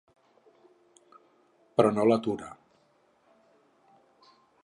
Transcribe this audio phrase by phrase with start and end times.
[1.81, 2.49] Però no l'atura.